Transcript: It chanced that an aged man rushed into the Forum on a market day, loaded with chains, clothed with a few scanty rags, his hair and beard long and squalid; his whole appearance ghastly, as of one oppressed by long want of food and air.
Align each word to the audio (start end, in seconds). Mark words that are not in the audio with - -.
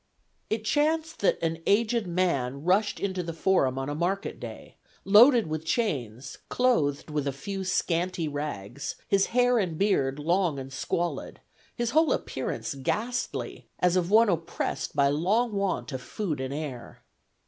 It 0.49 0.65
chanced 0.65 1.19
that 1.19 1.37
an 1.43 1.61
aged 1.67 2.07
man 2.07 2.63
rushed 2.63 2.99
into 2.99 3.21
the 3.21 3.33
Forum 3.33 3.77
on 3.77 3.87
a 3.87 3.93
market 3.93 4.39
day, 4.39 4.77
loaded 5.05 5.45
with 5.45 5.63
chains, 5.63 6.39
clothed 6.49 7.11
with 7.11 7.27
a 7.27 7.31
few 7.31 7.63
scanty 7.63 8.27
rags, 8.27 8.95
his 9.07 9.27
hair 9.27 9.59
and 9.59 9.77
beard 9.77 10.17
long 10.17 10.57
and 10.57 10.73
squalid; 10.73 11.39
his 11.75 11.91
whole 11.91 12.11
appearance 12.13 12.73
ghastly, 12.73 13.67
as 13.77 13.95
of 13.95 14.09
one 14.09 14.29
oppressed 14.29 14.95
by 14.95 15.07
long 15.09 15.51
want 15.53 15.91
of 15.91 16.01
food 16.01 16.41
and 16.41 16.51
air. 16.55 17.03